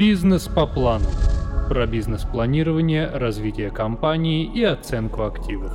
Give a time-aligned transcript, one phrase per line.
[0.00, 1.04] Бизнес по плану.
[1.68, 5.70] Про бизнес-планирование, развитие компании и оценку активов.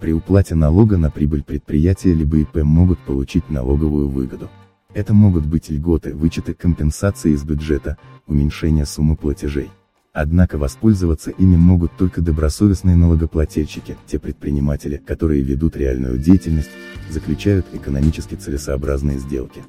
[0.00, 4.48] При уплате налога на прибыль предприятия либо ИП могут получить налоговую выгоду.
[4.94, 7.96] Это могут быть льготы, вычеты, компенсации из бюджета,
[8.28, 9.70] уменьшение суммы платежей.
[10.12, 16.70] Однако воспользоваться ими могут только добросовестные налогоплательщики, те предприниматели, которые ведут реальную деятельность,
[17.10, 19.64] заключают экономически целесообразные сделки.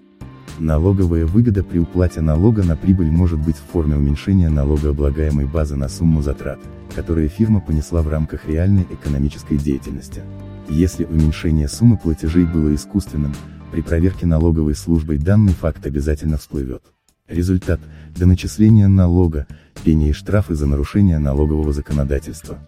[0.59, 5.89] Налоговая выгода при уплате налога на прибыль может быть в форме уменьшения налогооблагаемой базы на
[5.89, 6.59] сумму затрат,
[6.95, 10.21] которые фирма понесла в рамках реальной экономической деятельности.
[10.69, 13.33] Если уменьшение суммы платежей было искусственным,
[13.71, 16.83] при проверке налоговой службой данный факт обязательно всплывет.
[17.27, 17.79] Результат–
[18.17, 19.47] до начисления налога,
[19.83, 22.59] пени и штрафы за нарушение налогового законодательства.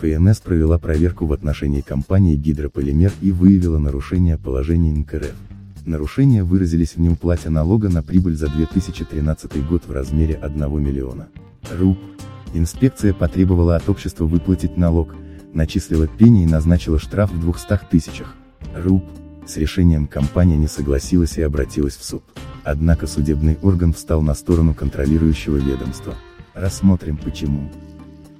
[0.00, 5.34] ФНС провела проверку в отношении компании «Гидрополимер» и выявила нарушение положений НКРФ.
[5.86, 11.28] Нарушения выразились в неуплате налога на прибыль за 2013 год в размере 1 миллиона.
[11.70, 11.98] РУП.
[12.52, 15.14] Инспекция потребовала от общества выплатить налог,
[15.52, 18.34] начислила пени и назначила штраф в 200 тысячах.
[18.74, 19.04] РУП.
[19.46, 22.22] С решением компания не согласилась и обратилась в суд.
[22.62, 26.14] Однако судебный орган встал на сторону контролирующего ведомства.
[26.54, 27.70] Рассмотрим почему.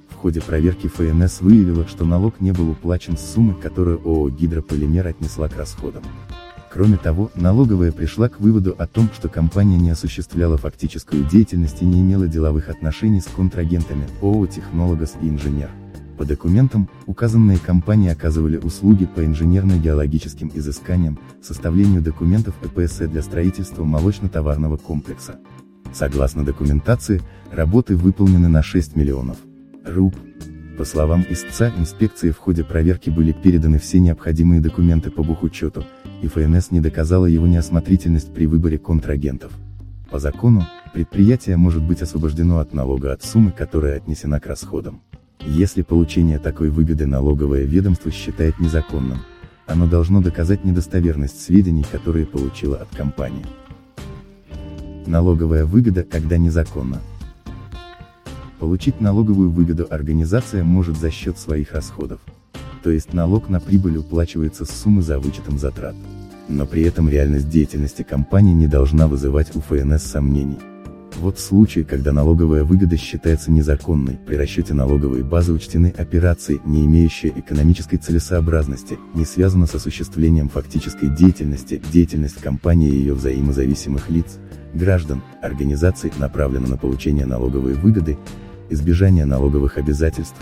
[0.09, 5.07] В ходе проверки ФНС выявила, что налог не был уплачен с суммы, которую ООО «Гидрополимер»
[5.07, 6.03] отнесла к расходам.
[6.73, 11.85] Кроме того, налоговая пришла к выводу о том, что компания не осуществляла фактическую деятельность и
[11.85, 15.69] не имела деловых отношений с контрагентами ООО «Технологос» и «Инженер».
[16.17, 24.77] По документам, указанные компании оказывали услуги по инженерно-геологическим изысканиям, составлению документов ЭПС для строительства молочно-товарного
[24.77, 25.39] комплекса.
[25.93, 29.37] Согласно документации, работы выполнены на 6 миллионов
[29.83, 30.15] руб.
[30.77, 35.83] По словам истца инспекции в ходе проверки были переданы все необходимые документы по бухучету,
[36.21, 39.51] и ФНС не доказала его неосмотрительность при выборе контрагентов.
[40.09, 45.01] По закону, предприятие может быть освобождено от налога от суммы, которая отнесена к расходам.
[45.39, 49.19] Если получение такой выгоды налоговое ведомство считает незаконным,
[49.65, 53.45] оно должно доказать недостоверность сведений, которые получило от компании.
[55.05, 57.01] Налоговая выгода, когда незаконно.
[58.61, 62.19] Получить налоговую выгоду организация может за счет своих расходов.
[62.83, 65.95] То есть налог на прибыль уплачивается с суммы за вычетом затрат.
[66.47, 70.59] Но при этом реальность деятельности компании не должна вызывать у ФНС сомнений.
[71.19, 77.33] Вот случаи, когда налоговая выгода считается незаконной, при расчете налоговой базы учтены операции, не имеющие
[77.35, 84.37] экономической целесообразности, не связаны с осуществлением фактической деятельности, деятельность компании и ее взаимозависимых лиц,
[84.75, 88.19] граждан, организаций направлена на получение налоговой выгоды,
[88.71, 90.37] избежание налоговых обязательств,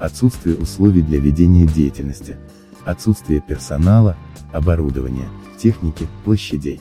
[0.00, 2.36] отсутствие условий для ведения деятельности,
[2.84, 4.16] отсутствие персонала,
[4.52, 5.28] оборудования,
[5.58, 6.80] техники, площадей.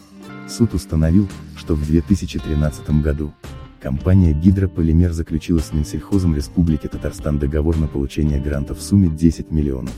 [0.49, 3.33] Суд установил, что в 2013 году
[3.81, 9.93] компания «Гидрополимер» заключила с Минсельхозом Республики Татарстан договор на получение грантов в сумме 10 миллионов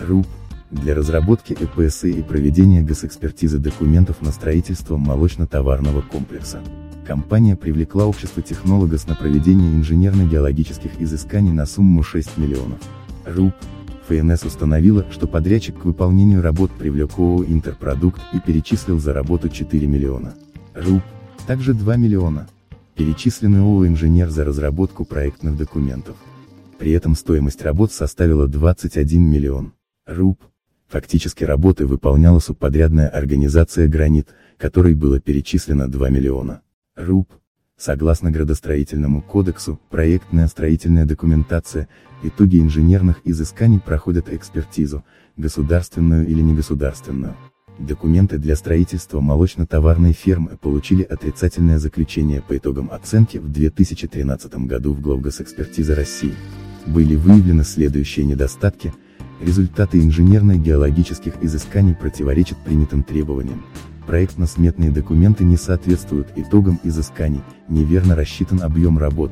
[0.00, 0.26] руб
[0.70, 6.60] для разработки ЭПСИ и проведения госэкспертизы документов на строительство молочно-товарного комплекса.
[7.06, 12.80] Компания привлекла общество технологос на проведение инженерно-геологических изысканий на сумму 6 миллионов
[13.24, 13.54] руб.
[14.08, 19.86] ФНС установила, что подрядчик к выполнению работ привлек ООО «Интерпродукт» и перечислил за работу 4
[19.86, 20.34] миллиона
[20.74, 21.02] руб,
[21.46, 22.46] также 2 миллиона.
[22.94, 26.16] Перечислены ООО «Инженер» за разработку проектных документов.
[26.78, 29.72] При этом стоимость работ составила 21 миллион
[30.06, 30.40] руб.
[30.88, 36.62] Фактически работы выполняла субподрядная организация «Гранит», которой было перечислено 2 миллиона
[36.96, 37.30] руб.
[37.76, 41.88] Согласно градостроительному кодексу, проектная строительная документация,
[42.22, 45.04] итоги инженерных изысканий проходят экспертизу,
[45.36, 47.36] государственную или негосударственную.
[47.78, 55.00] Документы для строительства молочно-товарной фермы получили отрицательное заключение по итогам оценки в 2013 году в
[55.00, 56.34] Главгосэкспертиза России.
[56.86, 58.92] Были выявлены следующие недостатки,
[59.40, 63.64] результаты инженерно-геологических изысканий противоречат принятым требованиям.
[64.06, 69.30] Проектно-сметные документы не соответствуют итогам изысканий, неверно рассчитан объем работ,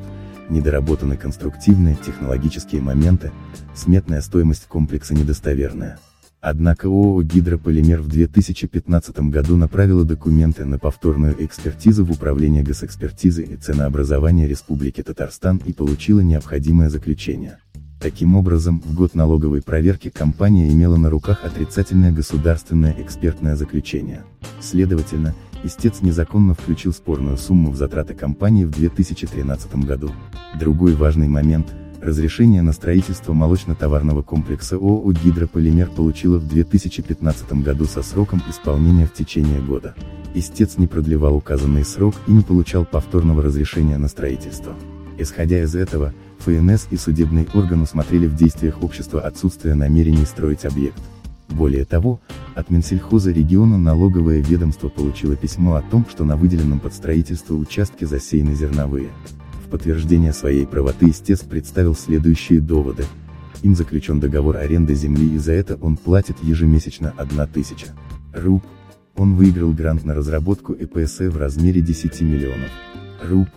[0.49, 3.31] недоработаны конструктивные, технологические моменты,
[3.73, 5.97] сметная стоимость комплекса недостоверная.
[6.39, 13.55] Однако ООО «Гидрополимер» в 2015 году направила документы на повторную экспертизу в Управление госэкспертизы и
[13.55, 17.57] ценообразования Республики Татарстан и получила необходимое заключение.
[17.99, 24.23] Таким образом, в год налоговой проверки компания имела на руках отрицательное государственное экспертное заключение.
[24.61, 25.33] Следовательно,
[25.63, 30.11] истец незаконно включил спорную сумму в затраты компании в 2013 году.
[30.59, 38.03] Другой важный момент– Разрешение на строительство молочно-товарного комплекса ООО «Гидрополимер» получила в 2015 году со
[38.03, 39.95] сроком исполнения в течение года.
[40.35, 44.75] Истец не продлевал указанный срок и не получал повторного разрешения на строительство.
[45.17, 51.01] Исходя из этого, ФНС и судебный орган усмотрели в действиях общества отсутствие намерений строить объект.
[51.49, 52.19] Более того,
[52.55, 58.05] от Минсельхоза региона налоговое ведомство получило письмо о том, что на выделенном под строительство участке
[58.05, 59.09] засеяны зерновые.
[59.65, 63.05] В подтверждение своей правоты истец представил следующие доводы.
[63.63, 67.87] Им заключен договор аренды земли и за это он платит ежемесячно 1000
[68.33, 68.63] руб.
[69.15, 72.69] Он выиграл грант на разработку ЭПСЭ в размере 10 миллионов
[73.23, 73.47] руб.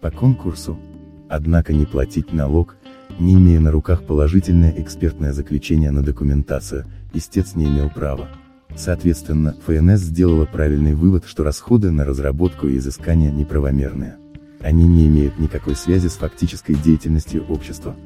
[0.00, 0.78] По конкурсу.
[1.36, 2.76] Однако не платить налог,
[3.18, 8.28] не имея на руках положительное экспертное заключение на документацию, истец не имел права.
[8.76, 14.16] Соответственно, ФНС сделала правильный вывод, что расходы на разработку и изыскание неправомерные.
[14.60, 17.96] Они не имеют никакой связи с фактической деятельностью общества.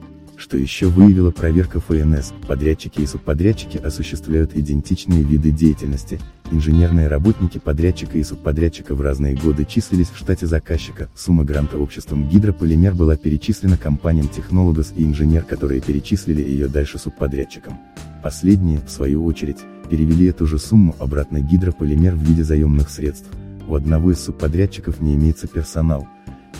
[0.48, 6.18] Что еще выявила проверка ФНС, подрядчики и субподрядчики осуществляют идентичные виды деятельности,
[6.50, 12.26] инженерные работники подрядчика и субподрядчика в разные годы числились в штате заказчика, сумма гранта обществом
[12.30, 17.78] Гидрополимер была перечислена компаниям Технологос и Инженер, которые перечислили ее дальше субподрядчикам.
[18.22, 19.58] Последние, в свою очередь,
[19.90, 23.28] перевели эту же сумму обратно Гидрополимер в виде заемных средств.
[23.68, 26.08] У одного из субподрядчиков не имеется персонал,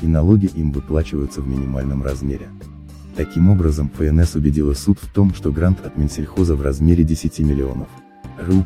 [0.02, 2.48] и налоги им выплачиваются в минимальном размере.
[3.18, 7.88] Таким образом, ФНС убедила суд в том, что грант от Минсельхоза в размере 10 миллионов
[8.38, 8.64] руб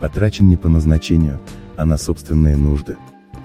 [0.00, 1.38] потрачен не по назначению,
[1.76, 2.96] а на собственные нужды.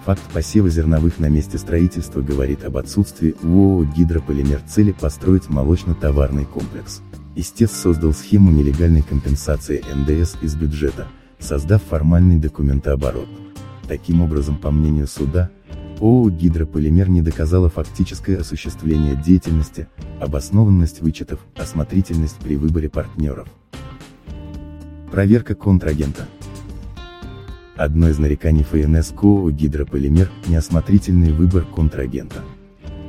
[0.05, 6.45] Факт посева зерновых на месте строительства говорит об отсутствии у ООО «Гидрополимер» цели построить молочно-товарный
[6.45, 7.01] комплекс.
[7.35, 11.05] Истец создал схему нелегальной компенсации НДС из бюджета,
[11.37, 13.27] создав формальный документооборот.
[13.89, 15.49] Таким образом, по мнению суда,
[15.99, 19.87] ООО «Гидрополимер» не доказала фактическое осуществление деятельности,
[20.19, 23.47] обоснованность вычетов, осмотрительность при выборе партнеров.
[25.11, 26.27] Проверка контрагента.
[27.77, 32.43] Одно из нареканий ФНС к ООО «Гидрополимер»– неосмотрительный выбор контрагента.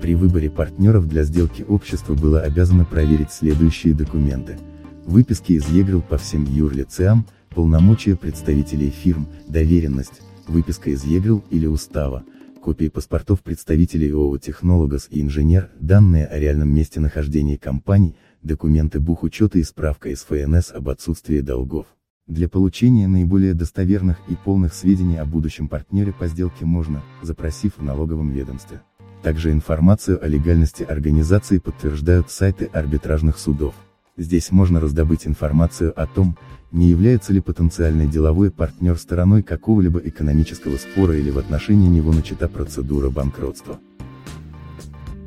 [0.00, 4.59] При выборе партнеров для сделки общество было обязано проверить следующие документы.
[5.05, 12.25] Выписки из ЕГРЛ по всем юрлицеам, полномочия представителей фирм, доверенность, выписка из ЕГРЛ или устава,
[12.67, 19.61] копии паспортов представителей ООО «Технологос» и «Инженер», данные о реальном месте нахождения компаний, документы бухучета
[19.61, 21.87] и справка из ФНС об отсутствии долгов.
[22.27, 27.85] Для получения наиболее достоверных и полных сведений о будущем партнере по сделке можно, запросив в
[27.85, 28.81] налоговом ведомстве.
[29.23, 33.77] Также информацию о легальности организации подтверждают сайты арбитражных судов.
[34.19, 36.39] Здесь можно раздобыть информацию о том,
[36.73, 42.49] не является ли потенциальный деловой партнер стороной какого-либо экономического спора или в отношении него начата
[42.49, 43.79] процедура банкротства.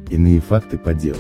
[0.10, 1.20] Иные факты по делу.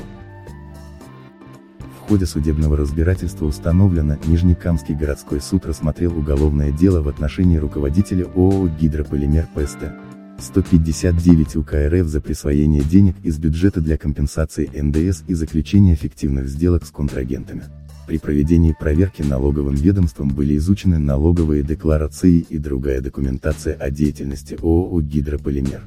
[1.98, 8.68] В ходе судебного разбирательства установлено, Нижнекамский городской суд рассмотрел уголовное дело в отношении руководителя ООО
[8.68, 10.09] «Гидрополимер ПСТ».
[10.42, 16.86] 159 УК РФ за присвоение денег из бюджета для компенсации НДС и заключения фиктивных сделок
[16.86, 17.64] с контрагентами.
[18.08, 25.02] При проведении проверки налоговым ведомством были изучены налоговые декларации и другая документация о деятельности ООО
[25.02, 25.84] «Гидрополимер».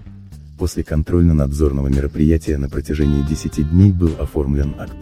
[0.58, 4.96] После контрольно-надзорного мероприятия на протяжении 10 дней был оформлен акт.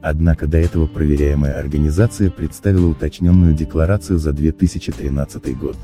[0.00, 5.76] Однако до этого проверяемая организация представила уточненную декларацию за 2013 год.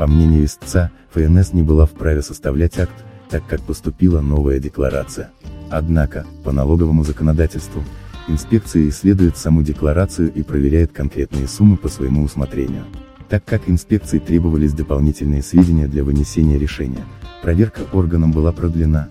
[0.00, 5.30] По мнению истца, ФНС не была вправе составлять акт, так как поступила новая декларация.
[5.70, 7.84] Однако, по налоговому законодательству,
[8.26, 12.84] Инспекция исследует саму декларацию и проверяет конкретные суммы по своему усмотрению.
[13.28, 17.04] Так как инспекции требовались дополнительные сведения для вынесения решения,
[17.42, 19.08] проверка органом была продлена.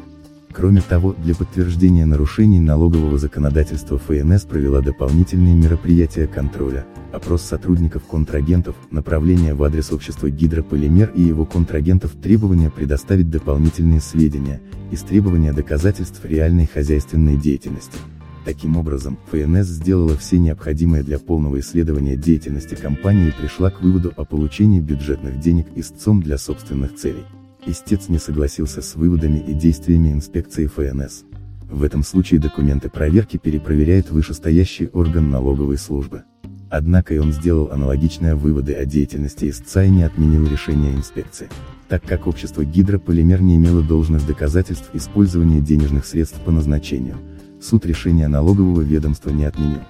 [0.51, 8.75] Кроме того, для подтверждения нарушений налогового законодательства ФНС провела дополнительные мероприятия контроля, опрос сотрудников контрагентов,
[8.89, 14.59] направление в адрес общества Гидрополимер и его контрагентов требования предоставить дополнительные сведения,
[14.91, 17.97] истребования доказательств реальной хозяйственной деятельности.
[18.43, 24.11] Таким образом, ФНС сделала все необходимое для полного исследования деятельности компании и пришла к выводу
[24.17, 27.25] о получении бюджетных денег истцом для собственных целей.
[27.65, 31.23] Истец не согласился с выводами и действиями инспекции ФНС.
[31.69, 36.23] В этом случае документы проверки перепроверяет вышестоящий орган налоговой службы.
[36.69, 41.49] Однако и он сделал аналогичные выводы о деятельности истца и не отменил решение инспекции.
[41.87, 47.17] Так как общество Гидрополимер не имело должных доказательств использования денежных средств по назначению,
[47.59, 49.81] суд решения налогового ведомства не отменил.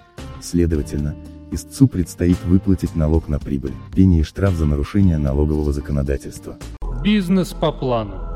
[0.42, 1.16] Следовательно,
[1.52, 6.58] истцу предстоит выплатить налог на прибыль, пени и штраф за нарушение налогового законодательства.
[7.04, 8.29] Бизнес по плану.